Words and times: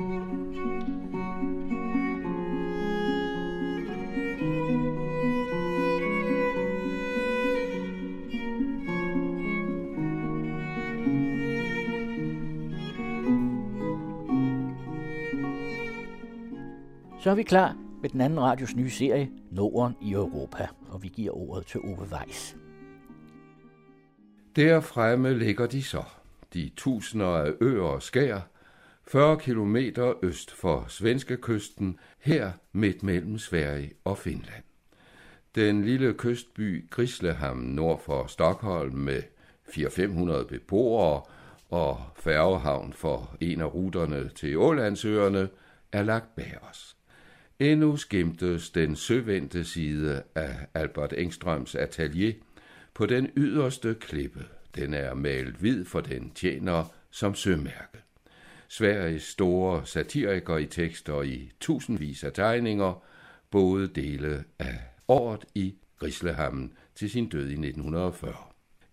Så 0.00 0.06
er 17.30 17.34
vi 17.34 17.42
klar 17.42 17.76
med 18.02 18.10
den 18.10 18.20
anden 18.20 18.40
radios 18.40 18.76
nye 18.76 18.90
serie, 18.90 19.30
Norden 19.50 19.96
i 20.02 20.12
Europa, 20.12 20.68
og 20.88 21.02
vi 21.02 21.08
giver 21.08 21.36
ordet 21.36 21.66
til 21.66 21.80
Ove 21.80 22.08
Weiss. 22.12 22.56
Der 24.56 24.80
fremme 24.80 25.38
ligger 25.38 25.66
de 25.66 25.82
så, 25.82 26.02
de 26.54 26.70
tusinder 26.76 27.26
af 27.26 27.52
øer 27.60 27.82
og 27.82 28.02
skær, 28.02 28.49
40 29.10 29.38
km 29.38 29.76
øst 30.22 30.50
for 30.50 30.84
svenske 30.88 31.36
kysten, 31.36 31.98
her 32.18 32.52
midt 32.72 33.02
mellem 33.02 33.38
Sverige 33.38 33.92
og 34.04 34.18
Finland. 34.18 34.62
Den 35.54 35.84
lille 35.84 36.14
kystby 36.18 36.90
Grislehamn 36.90 37.74
nord 37.74 38.02
for 38.04 38.26
Stockholm 38.26 38.94
med 38.94 39.22
400-500 39.68 40.44
beboere 40.44 41.22
og 41.70 42.00
færgehavn 42.16 42.92
for 42.92 43.36
en 43.40 43.60
af 43.60 43.74
ruterne 43.74 44.28
til 44.28 44.58
Ålandsøerne 44.58 45.48
er 45.92 46.02
lagt 46.02 46.36
bag 46.36 46.58
os. 46.70 46.96
Endnu 47.58 47.96
skimtes 47.96 48.70
den 48.70 48.96
søvendte 48.96 49.64
side 49.64 50.22
af 50.34 50.54
Albert 50.74 51.14
Engstrøms 51.18 51.74
atelier 51.74 52.32
på 52.94 53.06
den 53.06 53.30
yderste 53.36 53.96
klippe. 54.00 54.44
Den 54.74 54.94
er 54.94 55.14
malet 55.14 55.54
hvid, 55.54 55.84
for 55.84 56.00
den 56.00 56.30
tjener 56.34 56.84
som 57.10 57.34
sømærke. 57.34 58.09
Sveriges 58.72 59.22
store 59.22 59.86
satiriker 59.86 60.56
i 60.56 60.66
tekster 60.66 61.22
i 61.22 61.52
tusindvis 61.60 62.24
af 62.24 62.32
tegninger, 62.32 63.04
både 63.50 63.88
dele 63.88 64.44
af 64.58 64.78
året 65.08 65.44
i 65.54 65.74
Grislehammen 65.98 66.72
til 66.94 67.10
sin 67.10 67.28
død 67.28 67.48
i 67.48 67.52
1940. 67.52 68.34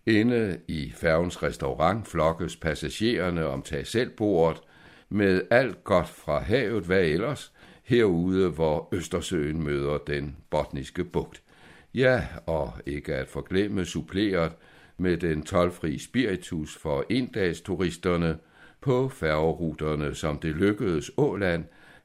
Inde 0.06 0.60
i 0.68 0.92
færgens 0.94 1.42
restaurant 1.42 2.08
flokkes 2.08 2.56
passagererne 2.56 3.46
om 3.46 3.62
tag 3.62 3.86
selv 3.86 4.10
bordet 4.10 4.60
med 5.08 5.42
alt 5.50 5.84
godt 5.84 6.08
fra 6.08 6.40
havet, 6.40 6.84
hvad 6.84 7.04
ellers– 7.04 7.52
herude, 7.84 8.50
hvor 8.50 8.88
Østersøen 8.92 9.62
møder 9.62 9.98
den 9.98 10.36
botniske 10.50 11.04
bugt. 11.04 11.42
Ja, 11.94 12.26
og 12.46 12.72
ikke 12.86 13.14
at 13.14 13.28
forglemme 13.28 13.84
suppleret 13.84 14.52
med 14.96 15.16
den 15.16 15.42
tolvfri 15.42 15.98
spiritus 15.98 16.76
for 16.76 17.04
turisterne 17.64 18.38
på 18.88 19.08
færgeruterne, 19.08 20.14
som 20.14 20.38
det 20.38 20.54
lykkedes 20.54 21.10
Åland 21.16 21.64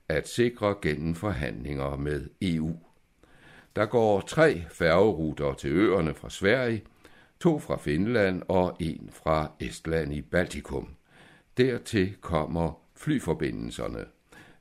at 0.09 0.27
sikre 0.27 0.75
gennem 0.81 1.15
forhandlinger 1.15 1.95
med 1.95 2.29
EU. 2.41 2.77
Der 3.75 3.85
går 3.85 4.21
tre 4.21 4.63
færgeruter 4.71 5.53
til 5.53 5.71
øerne 5.71 6.13
fra 6.13 6.29
Sverige, 6.29 6.83
to 7.39 7.59
fra 7.59 7.77
Finland 7.77 8.41
og 8.47 8.77
en 8.79 9.09
fra 9.11 9.51
Estland 9.59 10.13
i 10.13 10.21
Baltikum. 10.21 10.89
Dertil 11.57 12.15
kommer 12.21 12.81
flyforbindelserne. 12.95 14.05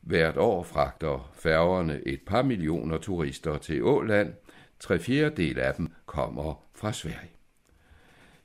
Hvert 0.01 0.37
år 0.37 0.63
fragter 0.63 1.33
færgerne 1.35 2.01
et 2.07 2.21
par 2.27 2.43
millioner 2.43 2.99
turister 2.99 3.59
til 3.59 3.83
Åland. 3.85 4.33
Tre 4.81 4.99
fjerdedel 4.99 5.59
af 5.59 5.75
dem 5.75 5.89
kommer 6.07 6.65
fra 6.75 6.93
Sverige. 6.93 7.33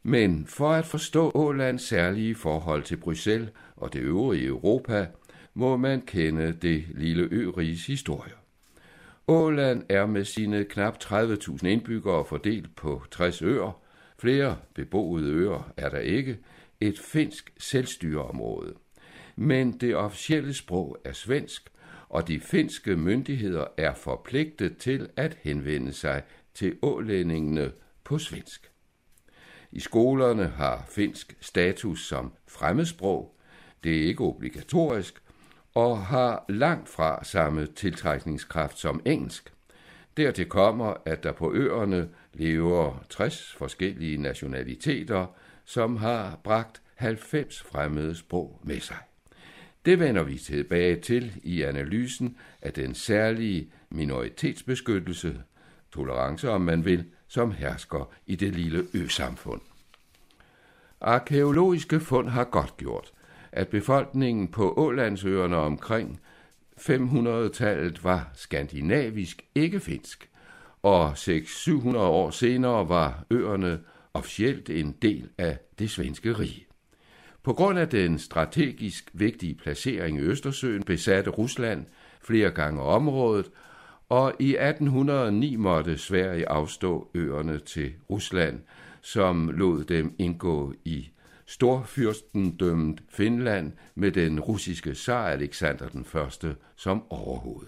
Men 0.04 0.46
for 0.46 0.70
at 0.70 0.86
forstå 0.86 1.32
Ålands 1.36 1.82
særlige 1.82 2.36
forhold 2.36 2.84
til 2.84 2.98
Bruxelles 2.98 3.50
og 3.78 3.94
det 3.94 4.00
øvrige 4.00 4.48
Europa, 4.48 5.08
må 5.54 5.78
man 5.78 6.02
kende 6.02 6.54
det 6.62 6.86
lille 6.90 7.28
øriges 7.32 7.86
historie. 7.86 8.34
Åland 9.28 9.84
er 9.90 10.06
med 10.06 10.26
sine 10.26 10.64
knap 10.64 11.04
30.000 11.04 11.68
indbyggere 11.68 12.26
fordelt 12.26 12.76
på 12.76 13.04
60 13.12 13.42
øer. 13.42 13.82
Flere 14.20 14.58
beboede 14.74 15.32
øer 15.32 15.74
er 15.78 15.90
der 15.90 16.00
ikke. 16.00 16.38
Et 16.82 17.00
finsk 17.00 17.54
selvstyreområde 17.58 18.74
men 19.38 19.78
det 19.78 19.96
officielle 19.96 20.54
sprog 20.54 20.98
er 21.04 21.14
svensk, 21.14 21.72
og 22.10 22.28
de 22.28 22.40
finske 22.40 22.96
myndigheder 22.96 23.66
er 23.78 23.94
forpligtet 23.94 24.78
til 24.78 25.10
at 25.16 25.38
henvende 25.42 25.94
sig 25.94 26.24
til 26.54 26.78
ålændingene 26.82 27.72
på 28.04 28.18
svensk. 28.18 28.72
I 29.72 29.80
skolerne 29.80 30.48
har 30.48 30.86
finsk 30.90 31.38
status 31.42 32.08
som 32.08 32.34
fremmedsprog. 32.48 33.37
Det 33.84 33.98
er 33.98 34.08
ikke 34.08 34.24
obligatorisk 34.24 35.22
og 35.74 36.06
har 36.06 36.46
langt 36.50 36.90
fra 36.90 37.24
samme 37.24 37.66
tiltrækningskraft 37.66 38.80
som 38.80 39.02
engelsk. 39.06 39.54
Dertil 40.18 40.46
kommer, 40.46 40.94
at 41.06 41.24
der 41.24 41.32
på 41.32 41.54
øerne 41.54 42.10
lever 42.34 43.06
60 43.10 43.56
forskellige 43.58 44.18
nationaliteter, 44.18 45.26
som 45.66 45.98
har 45.98 46.40
bragt 46.44 46.82
90 46.96 47.62
fremmede 47.62 48.16
sprog 48.16 48.60
med 48.64 48.80
sig. 48.80 48.98
Det 49.86 50.00
vender 50.00 50.24
vi 50.24 50.38
tilbage 50.38 50.96
til 50.96 51.34
i 51.44 51.62
analysen 51.62 52.38
af 52.62 52.74
den 52.74 52.96
særlige 52.96 53.72
minoritetsbeskyttelse, 53.90 55.42
tolerance 55.92 56.50
om 56.50 56.62
man 56.62 56.86
vil, 56.86 57.06
som 57.28 57.52
hersker 57.52 58.12
i 58.26 58.36
det 58.36 58.56
lille 58.56 58.88
øsamfund. 58.94 59.62
Arkeologiske 61.02 62.00
fund 62.00 62.30
har 62.30 62.44
godt 62.44 62.78
gjort, 62.78 63.12
at 63.52 63.68
befolkningen 63.68 64.48
på 64.48 64.74
Ålandsøerne 64.78 65.56
omkring 65.56 66.20
500-tallet 66.80 68.04
var 68.04 68.30
skandinavisk, 68.34 69.46
ikke 69.56 69.80
finsk, 69.80 70.30
og 70.84 71.12
600-700 71.12 71.98
år 71.98 72.30
senere 72.30 72.90
var 72.90 73.26
øerne 73.32 73.80
officielt 74.14 74.70
en 74.70 74.92
del 75.02 75.30
af 75.38 75.58
det 75.80 75.90
svenske 75.90 76.34
rige. 76.34 76.68
På 77.44 77.54
grund 77.54 77.80
af 77.80 77.90
den 77.90 78.20
strategisk 78.20 79.10
vigtige 79.14 79.56
placering 79.56 80.18
i 80.18 80.22
Østersøen 80.22 80.84
besatte 80.84 81.30
Rusland 81.30 81.86
flere 82.22 82.52
gange 82.52 82.82
området, 82.82 83.52
og 84.10 84.34
i 84.40 84.56
1809 84.56 85.56
måtte 85.56 85.98
Sverige 85.98 86.50
afstå 86.50 87.10
øerne 87.16 87.60
til 87.60 87.94
Rusland, 88.10 88.60
som 89.02 89.50
lod 89.50 89.84
dem 89.84 90.16
indgå 90.20 90.74
i 90.86 91.10
Storfyrstendømmet 91.48 93.04
Finland 93.10 93.72
med 93.96 94.12
den 94.12 94.40
russiske 94.40 94.96
zar 94.96 95.28
Alexander 95.28 95.90
den 95.90 96.06
Første 96.06 96.56
som 96.76 97.12
overhoved. 97.12 97.68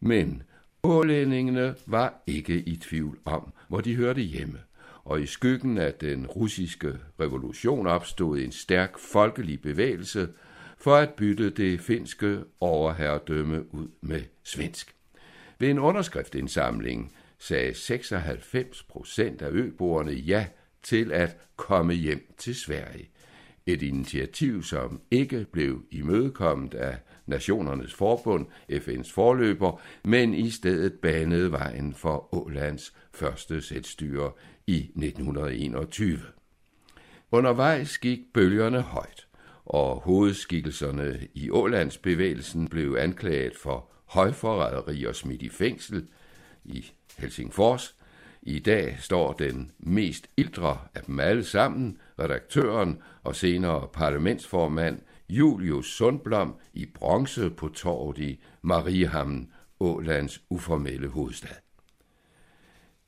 Men 0.00 0.42
ålændingene 0.82 1.74
var 1.86 2.22
ikke 2.26 2.58
i 2.58 2.76
tvivl 2.76 3.18
om, 3.24 3.52
hvor 3.68 3.80
de 3.80 3.96
hørte 3.96 4.20
hjemme– 4.20 4.58
og 5.04 5.20
i 5.20 5.26
skyggen 5.26 5.78
af 5.78 5.94
den 5.94 6.26
russiske 6.26 6.98
revolution 7.20 7.86
opstod 7.86 8.38
en 8.38 8.52
stærk 8.52 8.98
folkelig 8.98 9.62
bevægelse 9.62 10.28
for 10.78 10.96
at 10.96 11.14
bytte 11.14 11.50
det 11.50 11.80
finske 11.80 12.40
overherredømme 12.60 13.74
ud 13.74 13.88
med 14.00 14.22
svensk. 14.42 14.94
Ved 15.58 15.70
en 15.70 15.78
underskriftindsamling 15.78 17.14
sagde 17.38 17.74
96 17.74 18.82
procent 18.82 19.42
af 19.42 19.50
øboerne 19.50 20.12
ja 20.12 20.46
til 20.84 21.12
at 21.12 21.36
komme 21.56 21.94
hjem 21.94 22.34
til 22.38 22.54
Sverige. 22.54 23.08
Et 23.66 23.82
initiativ, 23.82 24.62
som 24.62 25.00
ikke 25.10 25.46
blev 25.52 25.82
imødekommet 25.90 26.74
af 26.74 26.98
Nationernes 27.26 27.94
Forbund, 27.94 28.46
FN's 28.70 29.12
forløber, 29.12 29.80
men 30.04 30.34
i 30.34 30.50
stedet 30.50 30.92
banede 30.92 31.52
vejen 31.52 31.94
for 31.94 32.34
Ålands 32.34 32.94
første 33.14 33.60
selvstyre 33.62 34.32
i 34.66 34.76
1921. 34.76 36.20
Undervejs 37.30 37.98
gik 37.98 38.20
bølgerne 38.34 38.80
højt, 38.80 39.26
og 39.64 40.00
hovedskikkelserne 40.00 41.28
i 41.34 41.50
Ålandsbevægelsen 41.50 42.68
blev 42.68 42.96
anklaget 42.98 43.56
for 43.56 43.90
højforræderi 44.04 45.04
og 45.04 45.14
smidt 45.14 45.42
i 45.42 45.48
fængsel 45.48 46.08
i 46.64 46.86
Helsingfors. 47.18 47.96
I 48.46 48.58
dag 48.58 48.96
står 49.00 49.32
den 49.32 49.70
mest 49.78 50.26
ildre 50.36 50.78
af 50.94 51.02
dem 51.02 51.20
alle 51.20 51.44
sammen, 51.44 51.98
redaktøren 52.18 53.02
og 53.22 53.36
senere 53.36 53.88
parlamentsformand 53.92 55.00
Julius 55.28 55.86
Sundblom 55.86 56.54
i 56.74 56.86
bronze 56.86 57.50
på 57.50 57.68
torvet 57.68 58.18
i 58.18 58.40
Mariehamn, 58.62 59.52
Ålands 59.80 60.42
uformelle 60.50 61.08
hovedstad. 61.08 61.56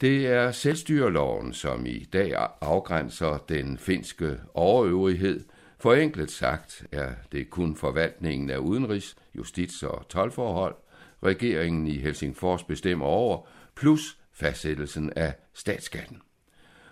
Det 0.00 0.26
er 0.26 0.52
selvstyreloven, 0.52 1.52
som 1.52 1.86
i 1.86 2.04
dag 2.12 2.48
afgrænser 2.60 3.38
den 3.48 3.78
finske 3.78 4.38
overøvrighed. 4.54 5.44
Forenklet 5.78 6.30
sagt 6.30 6.86
er 6.92 7.12
det 7.32 7.50
kun 7.50 7.76
forvaltningen 7.76 8.50
af 8.50 8.58
udenrigs, 8.58 9.16
justits- 9.38 9.86
og 9.86 10.08
tolvforhold, 10.08 10.74
regeringen 11.22 11.86
i 11.86 11.98
Helsingfors 11.98 12.64
bestemmer 12.64 13.06
over, 13.06 13.48
plus 13.74 14.18
fastsættelsen 14.36 15.12
af 15.16 15.34
statsskatten. 15.54 16.22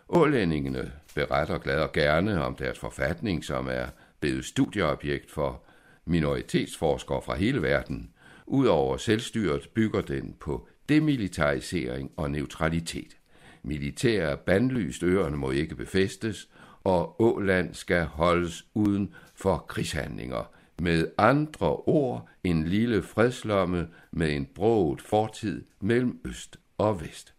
Ålændingene 0.09 0.93
beretter 1.15 1.59
glad 1.59 1.81
og 1.81 1.93
gerne 1.93 2.45
om 2.45 2.55
deres 2.55 2.79
forfatning, 2.79 3.45
som 3.45 3.69
er 3.71 3.87
blevet 4.21 4.45
studieobjekt 4.45 5.31
for 5.31 5.63
minoritetsforskere 6.05 7.23
fra 7.23 7.35
hele 7.35 7.63
verden. 7.63 8.11
Udover 8.47 8.97
selvstyret 8.97 9.69
bygger 9.75 10.01
den 10.01 10.35
på 10.41 10.69
demilitarisering 10.89 12.11
og 12.17 12.31
neutralitet. 12.31 13.17
Militære 13.63 14.37
bandlyst 14.37 15.03
øerne 15.03 15.37
må 15.37 15.51
ikke 15.51 15.75
befæstes, 15.75 16.49
og 16.85 17.21
Åland 17.21 17.75
skal 17.75 18.05
holdes 18.05 18.67
uden 18.75 19.15
for 19.35 19.59
krigshandlinger. 19.69 20.51
Med 20.79 21.09
andre 21.19 21.77
ord 21.77 22.29
en 22.45 22.65
lille 22.65 23.03
fredslomme 23.03 23.89
med 24.11 24.37
en 24.37 24.47
broet 24.55 25.03
fortid 25.03 25.65
mellem 25.81 26.21
øst 26.25 26.57
og 26.79 27.01
vest. 27.01 27.34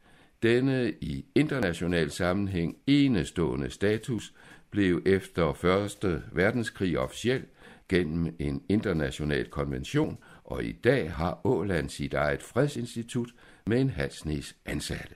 Denne 0.45 0.93
i 1.01 1.25
international 1.35 2.11
sammenhæng 2.11 2.77
enestående 2.87 3.69
status 3.69 4.33
blev 4.69 5.01
efter 5.05 5.65
1. 6.05 6.23
Verdenskrig 6.31 6.99
officiel 6.99 7.43
gennem 7.89 8.35
en 8.39 8.63
international 8.69 9.45
konvention, 9.49 10.17
og 10.43 10.63
i 10.63 10.71
dag 10.71 11.11
har 11.11 11.41
Åland 11.43 11.89
sit 11.89 12.13
eget 12.13 12.43
fredsinstitut 12.43 13.29
med 13.65 13.81
en 13.81 13.89
halsnæs 13.89 14.55
ansatte. 14.65 15.15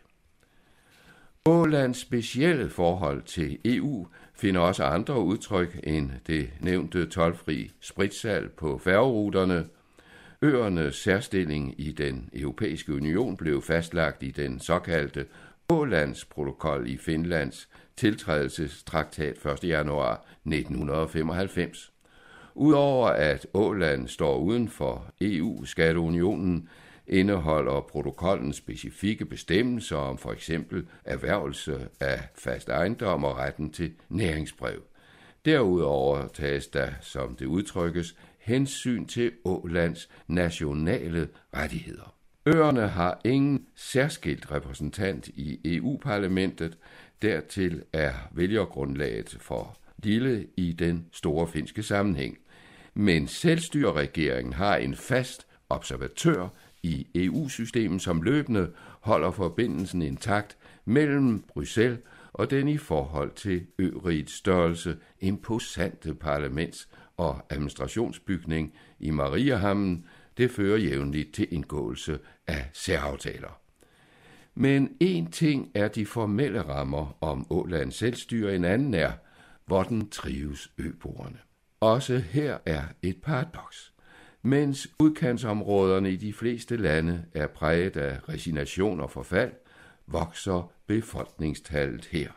Ålands 1.45 1.97
specielle 1.97 2.69
forhold 2.69 3.23
til 3.23 3.59
EU 3.65 4.07
finder 4.35 4.61
også 4.61 4.83
andre 4.83 5.21
udtryk 5.21 5.79
end 5.83 6.11
det 6.27 6.49
nævnte 6.59 7.05
tolvfri 7.05 7.71
spritsal 7.79 8.49
på 8.49 8.77
færgeruterne. 8.77 9.65
Øernes 10.41 10.95
særstilling 10.95 11.75
i 11.77 11.91
den 11.91 12.29
europæiske 12.33 12.93
union 12.93 13.37
blev 13.37 13.61
fastlagt 13.61 14.23
i 14.23 14.31
den 14.31 14.59
såkaldte 14.59 15.25
Ålandsprotokol 15.69 16.89
i 16.89 16.97
Finlands 16.97 17.69
tiltrædelsestraktat 17.97 19.45
1. 19.45 19.63
januar 19.63 20.25
1995. 20.45 21.91
Udover 22.55 23.07
at 23.07 23.47
Åland 23.53 24.07
står 24.07 24.37
uden 24.37 24.69
for 24.69 25.13
EU-skatteunionen, 25.21 26.69
indeholder 27.07 27.81
protokollen 27.81 28.53
specifikke 28.53 29.25
bestemmelser 29.25 29.97
om 29.97 30.17
for 30.17 30.31
eksempel 30.31 30.87
erhvervelse 31.05 31.87
af 31.99 32.19
fast 32.35 32.69
ejendom 32.69 33.23
og 33.23 33.37
retten 33.37 33.71
til 33.71 33.93
næringsbrev. 34.09 34.81
Derudover 35.45 36.27
tages 36.27 36.67
der, 36.67 36.89
som 37.01 37.35
det 37.35 37.45
udtrykkes, 37.45 38.15
hensyn 38.39 39.05
til 39.05 39.31
Ålands 39.45 40.09
nationale 40.27 41.27
rettigheder. 41.55 42.15
Øerne 42.45 42.87
har 42.87 43.21
ingen 43.25 43.65
særskilt 43.75 44.51
repræsentant 44.51 45.27
i 45.27 45.59
EU-parlamentet, 45.65 46.77
dertil 47.21 47.83
er 47.93 48.13
vælgergrundlaget 48.31 49.37
for 49.39 49.77
lille 50.03 50.47
i 50.57 50.71
den 50.71 51.05
store 51.11 51.47
finske 51.47 51.83
sammenhæng. 51.83 52.37
Men 52.93 53.27
selvstyreregeringen 53.27 54.53
har 54.53 54.75
en 54.75 54.95
fast 54.95 55.47
observatør 55.69 56.47
i 56.83 57.07
EU-systemet, 57.15 58.01
som 58.01 58.21
løbende 58.21 58.71
holder 58.99 59.31
forbindelsen 59.31 60.01
intakt 60.01 60.57
mellem 60.85 61.43
Bruxelles 61.47 61.99
og 62.33 62.51
den 62.51 62.67
i 62.67 62.77
forhold 62.77 63.31
til 63.35 63.65
ørigets 63.79 64.33
størrelse 64.33 64.97
imposante 65.19 66.15
parlaments- 66.23 66.88
og 67.19 67.41
administrationsbygning 67.49 68.73
i 68.99 69.09
Mariahamnen, 69.09 70.05
det 70.37 70.51
fører 70.51 70.77
jævnligt 70.77 71.33
til 71.33 71.47
indgåelse 71.53 72.19
af 72.47 72.69
særaftaler. 72.73 73.59
Men 74.55 74.97
en 74.99 75.31
ting 75.31 75.71
er 75.75 75.87
de 75.87 76.05
formelle 76.05 76.61
rammer 76.61 77.17
om 77.21 77.47
Ålands 77.49 77.95
selvstyre, 77.95 78.55
en 78.55 78.65
anden 78.65 78.93
er, 78.93 79.11
hvor 79.65 79.83
den 79.83 80.09
trives 80.09 80.71
øboerne. 80.77 81.37
Også 81.79 82.17
her 82.17 82.57
er 82.65 82.83
et 83.01 83.21
paradoks. 83.21 83.93
Mens 84.41 84.87
udkantsområderne 84.99 86.11
i 86.11 86.15
de 86.15 86.33
fleste 86.33 86.77
lande 86.77 87.25
er 87.33 87.47
præget 87.47 87.97
af 87.97 88.29
resignation 88.29 88.99
og 88.99 89.11
forfald, 89.11 89.51
vokser 90.07 90.71
befolkningstallet 90.87 92.05
her. 92.05 92.31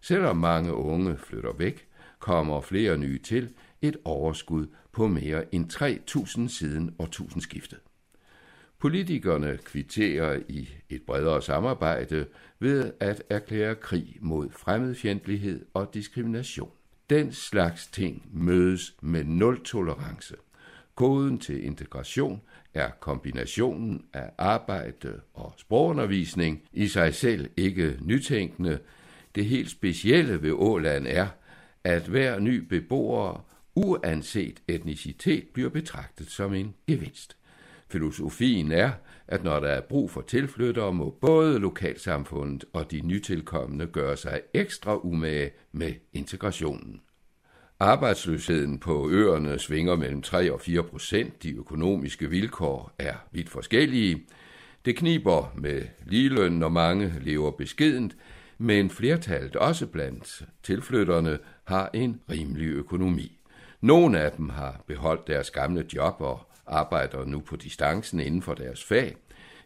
Selvom 0.00 0.36
mange 0.36 0.74
unge 0.74 1.16
flytter 1.16 1.52
væk, 1.52 1.88
kommer 2.22 2.60
flere 2.60 2.98
nye 2.98 3.18
til, 3.18 3.50
et 3.82 3.96
overskud 4.04 4.66
på 4.92 5.06
mere 5.06 5.54
end 5.54 5.72
3.000 5.72 6.48
siden 6.48 6.94
årtusindskiftet. 6.98 7.78
Politikerne 8.78 9.58
kvitterer 9.64 10.40
i 10.48 10.68
et 10.90 11.02
bredere 11.02 11.42
samarbejde 11.42 12.26
ved 12.58 12.92
at 13.00 13.22
erklære 13.30 13.74
krig 13.74 14.16
mod 14.20 14.50
fremmedfjendtlighed 14.50 15.66
og 15.74 15.94
diskrimination. 15.94 16.70
Den 17.10 17.32
slags 17.32 17.86
ting 17.86 18.28
mødes 18.32 18.94
med 19.00 19.24
nul 19.24 19.64
tolerance. 19.64 20.34
Koden 20.94 21.38
til 21.38 21.64
integration 21.64 22.42
er 22.74 22.90
kombinationen 23.00 24.04
af 24.12 24.30
arbejde 24.38 25.20
og 25.34 25.54
sprogundervisning 25.56 26.62
i 26.72 26.88
sig 26.88 27.14
selv 27.14 27.50
ikke 27.56 27.98
nytænkende. 28.00 28.78
Det 29.34 29.44
helt 29.44 29.70
specielle 29.70 30.42
ved 30.42 30.52
Åland 30.52 31.06
er, 31.08 31.26
at 31.84 32.02
hver 32.02 32.38
ny 32.38 32.56
beboer, 32.56 33.44
uanset 33.74 34.62
etnicitet, 34.68 35.48
bliver 35.54 35.70
betragtet 35.70 36.30
som 36.30 36.54
en 36.54 36.74
gevinst. 36.86 37.36
Filosofien 37.88 38.72
er, 38.72 38.90
at 39.28 39.44
når 39.44 39.60
der 39.60 39.68
er 39.68 39.80
brug 39.80 40.10
for 40.10 40.20
tilflyttere, 40.20 40.92
må 40.92 41.10
både 41.20 41.58
lokalsamfundet 41.58 42.64
og 42.72 42.90
de 42.90 43.00
nytilkommende 43.00 43.86
gøre 43.86 44.16
sig 44.16 44.40
ekstra 44.54 44.98
umage 45.06 45.50
med 45.72 45.92
integrationen. 46.12 47.00
Arbejdsløsheden 47.80 48.78
på 48.78 49.10
øerne 49.10 49.58
svinger 49.58 49.96
mellem 49.96 50.22
3 50.22 50.52
og 50.52 50.60
4 50.60 50.82
procent. 50.82 51.42
De 51.42 51.56
økonomiske 51.56 52.30
vilkår 52.30 52.94
er 52.98 53.14
vidt 53.32 53.48
forskellige. 53.48 54.22
Det 54.84 54.96
kniber 54.96 55.52
med 55.56 55.82
ligeløn, 56.06 56.52
når 56.52 56.68
mange 56.68 57.14
lever 57.20 57.50
beskedent, 57.50 58.16
men 58.62 58.90
flertallet 58.90 59.56
også 59.56 59.86
blandt 59.86 60.42
tilflytterne 60.62 61.38
har 61.64 61.90
en 61.94 62.20
rimelig 62.30 62.66
økonomi. 62.66 63.38
Nogle 63.80 64.20
af 64.20 64.32
dem 64.32 64.48
har 64.48 64.84
beholdt 64.86 65.26
deres 65.26 65.50
gamle 65.50 65.86
job 65.94 66.20
og 66.20 66.40
arbejder 66.66 67.24
nu 67.24 67.40
på 67.40 67.56
distancen 67.56 68.20
inden 68.20 68.42
for 68.42 68.54
deres 68.54 68.84
fag, 68.84 69.16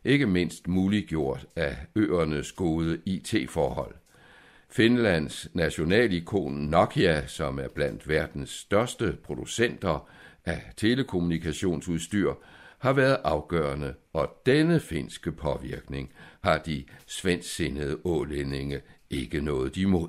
ikke 0.05 0.27
mindst 0.27 0.69
muliggjort 0.69 1.47
af 1.57 1.77
øernes 1.97 2.53
gode 2.53 3.01
IT-forhold. 3.05 3.95
Finlands 4.69 5.49
nationalikon 5.55 6.53
Nokia, 6.53 7.27
som 7.27 7.59
er 7.59 7.69
blandt 7.69 8.09
verdens 8.09 8.51
største 8.51 9.17
producenter 9.25 10.09
af 10.45 10.63
telekommunikationsudstyr, 10.77 12.33
har 12.79 12.93
været 12.93 13.17
afgørende, 13.25 13.95
og 14.13 14.43
denne 14.47 14.81
finske 14.81 15.33
påvirkning 15.33 16.13
har 16.41 16.59
de 16.59 16.85
svensksindede 17.07 17.99
ålændinge 18.05 18.81
ikke 19.11 19.41
noget 19.41 19.77
imod. 19.77 20.09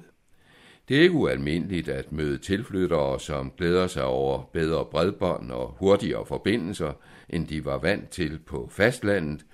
Det 0.89 0.97
er 0.97 1.01
ikke 1.01 1.15
ualmindeligt 1.15 1.89
at 1.89 2.11
møde 2.11 2.37
tilflyttere, 2.37 3.19
som 3.19 3.51
glæder 3.57 3.87
sig 3.87 4.03
over 4.03 4.49
bedre 4.53 4.85
bredbånd 4.85 5.51
og 5.51 5.75
hurtigere 5.79 6.25
forbindelser, 6.25 6.93
end 7.29 7.47
de 7.47 7.65
var 7.65 7.77
vant 7.77 8.09
til 8.09 8.39
på 8.45 8.69
fastlandet. 8.71 9.45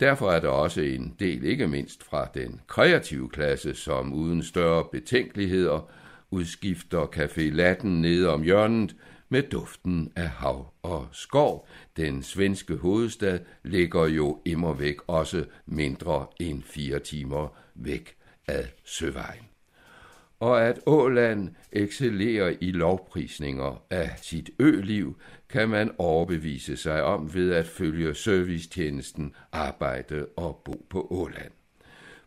Derfor 0.00 0.30
er 0.30 0.40
der 0.40 0.48
også 0.48 0.80
en 0.80 1.16
del, 1.20 1.44
ikke 1.44 1.68
mindst 1.68 2.04
fra 2.04 2.28
den 2.34 2.60
kreative 2.66 3.28
klasse, 3.28 3.74
som 3.74 4.12
uden 4.12 4.42
større 4.42 4.84
betænkeligheder 4.92 5.90
udskifter 6.30 7.06
Café 7.06 7.40
Latten 7.40 8.00
nede 8.00 8.28
om 8.28 8.42
hjørnet 8.42 8.96
med 9.32 9.42
duften 9.42 10.12
af 10.16 10.28
hav 10.28 10.72
og 10.82 11.08
skov. 11.12 11.68
Den 11.96 12.22
svenske 12.22 12.76
hovedstad 12.76 13.38
ligger 13.62 14.06
jo 14.06 14.40
immer 14.44 14.72
væk 14.72 14.96
også 15.06 15.44
mindre 15.66 16.26
end 16.40 16.62
fire 16.62 16.98
timer 16.98 17.48
væk 17.74 18.16
ad 18.48 18.64
søvejen 18.84 19.52
og 20.42 20.66
at 20.66 20.80
Åland 20.86 21.48
excellerer 21.72 22.54
i 22.60 22.70
lovprisninger 22.70 23.82
af 23.90 24.10
sit 24.22 24.50
øliv, 24.58 25.18
kan 25.48 25.68
man 25.68 25.90
overbevise 25.98 26.76
sig 26.76 27.02
om 27.02 27.34
ved 27.34 27.52
at 27.52 27.66
følge 27.66 28.14
servicetjenesten 28.14 29.34
Arbejde 29.52 30.26
og 30.36 30.62
Bo 30.64 30.86
på 30.90 31.06
Åland. 31.10 31.52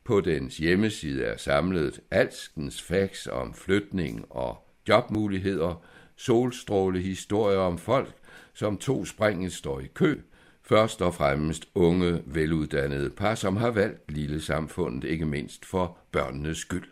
På 0.03 0.21
dens 0.21 0.57
hjemmeside 0.57 1.24
er 1.24 1.38
samlet 1.38 2.00
alskens 2.12 2.81
facts 2.81 3.27
om 3.27 3.53
flytning 3.53 4.25
og 4.29 4.67
jobmuligheder, 4.89 5.85
solstråle 6.17 7.00
historier 7.00 7.60
om 7.60 7.77
folk, 7.77 8.13
som 8.53 8.77
to 8.77 9.05
springet 9.05 9.53
står 9.53 9.79
i 9.79 9.88
kø, 9.93 10.15
først 10.63 11.01
og 11.01 11.15
fremmest 11.15 11.67
unge, 11.75 12.22
veluddannede 12.25 13.10
par, 13.10 13.36
som 13.36 13.57
har 13.57 13.72
valgt 13.72 14.12
lille 14.12 14.41
samfundet, 14.41 15.03
ikke 15.03 15.25
mindst 15.25 15.65
for 15.65 15.98
børnenes 16.12 16.57
skyld. 16.57 16.88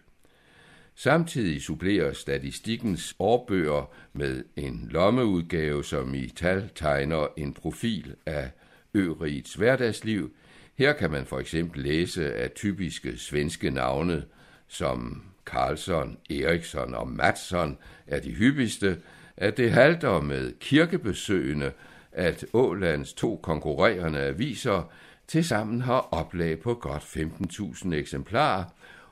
Samtidig 0.95 1.61
supplerer 1.61 2.13
statistikkens 2.13 3.15
årbøger 3.19 3.93
med 4.13 4.43
en 4.55 4.87
lommeudgave, 4.91 5.83
som 5.83 6.15
i 6.15 6.27
tal 6.27 6.69
tegner 6.75 7.27
en 7.37 7.53
profil 7.53 8.15
af 8.25 8.51
ørigets 8.95 9.53
hverdagsliv. 9.53 10.35
Her 10.75 10.93
kan 10.93 11.11
man 11.11 11.25
for 11.25 11.39
eksempel 11.39 11.83
læse, 11.83 12.33
at 12.33 12.53
typiske 12.53 13.17
svenske 13.17 13.69
navne 13.69 14.23
som 14.67 15.23
Karlsson, 15.45 16.17
Eriksson 16.29 16.95
og 16.95 17.07
Mattsson 17.07 17.77
er 18.07 18.19
de 18.19 18.31
hyppigste, 18.31 19.01
at 19.37 19.57
det 19.57 19.71
halter 19.71 20.21
med 20.21 20.53
kirkebesøgende, 20.59 21.71
at 22.11 22.45
Ålands 22.53 23.13
to 23.13 23.39
konkurrerende 23.43 24.19
aviser 24.19 24.91
tilsammen 25.27 25.81
har 25.81 26.07
oplag 26.11 26.59
på 26.59 26.73
godt 26.73 27.03
15.000 27.03 27.93
eksemplarer, 27.93 28.63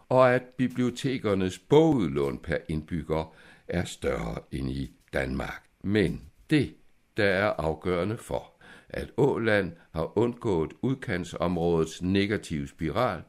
og 0.09 0.33
at 0.33 0.43
bibliotekernes 0.43 1.59
bogudlån 1.59 2.37
per 2.37 2.57
indbygger 2.69 3.33
er 3.67 3.83
større 3.83 4.35
end 4.51 4.69
i 4.69 4.91
Danmark. 5.13 5.63
Men 5.83 6.21
det, 6.49 6.75
der 7.17 7.25
er 7.25 7.53
afgørende 7.57 8.17
for, 8.17 8.51
at 8.89 9.11
Åland 9.17 9.71
har 9.91 10.17
undgået 10.17 10.71
udkantsområdets 10.81 12.01
negative 12.01 12.67
spiral 12.67 13.21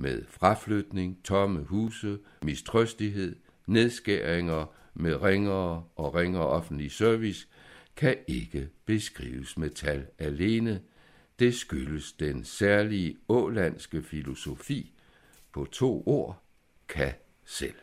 med 0.00 0.24
fraflytning, 0.28 1.24
tomme 1.24 1.64
huse, 1.64 2.18
mistrøstighed, 2.42 3.36
nedskæringer 3.66 4.66
med 4.94 5.22
ringere 5.22 5.84
og 5.96 6.14
ringere 6.14 6.46
offentlig 6.46 6.92
service, 6.92 7.48
kan 7.96 8.16
ikke 8.28 8.68
beskrives 8.86 9.56
med 9.56 9.70
tal 9.70 10.06
alene. 10.18 10.80
Det 11.38 11.54
skyldes 11.54 12.12
den 12.12 12.44
særlige 12.44 13.16
ålandske 13.28 14.02
filosofi 14.02 14.92
på 15.52 15.64
to 15.64 16.02
ord, 16.06 16.42
kan 16.88 17.12
selv. 17.44 17.74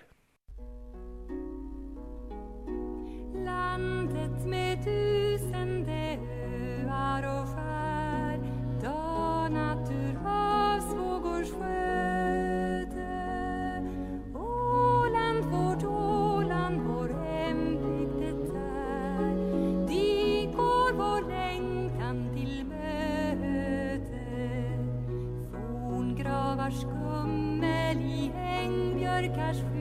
Mars 26.68 26.84
kom 26.84 27.30
med 27.60 27.96
i 27.96 28.32
Engbjørkers 28.64 29.60
fly. 29.60 29.76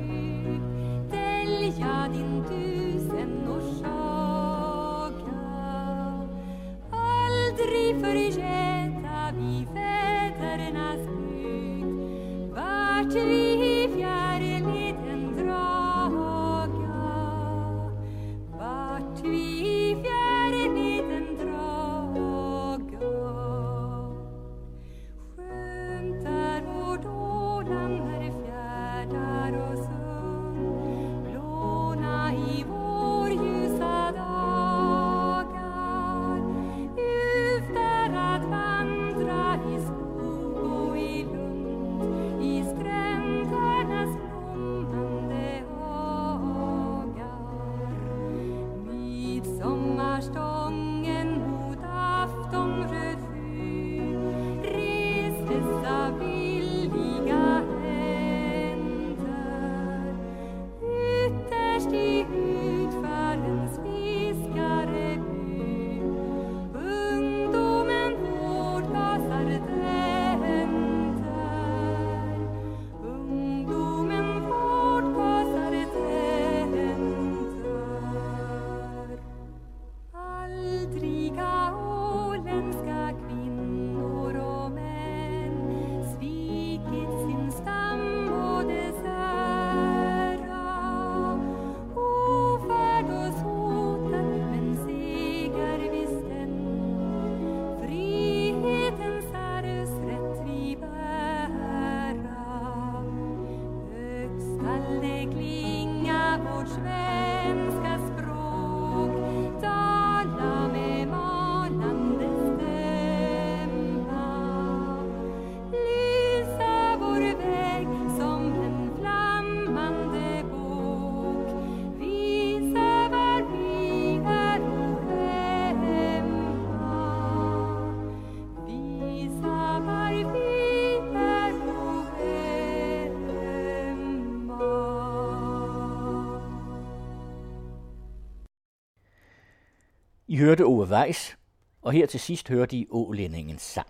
I 140.37 140.39
hørte 140.39 140.65
Ove 140.65 140.87
Weiss, 140.87 141.37
og 141.83 141.93
her 141.93 142.07
til 142.07 142.21
sidst 142.21 142.49
hørte 142.49 142.77
I 142.77 142.87
Ålændingens 142.91 143.63
sang. 143.63 143.89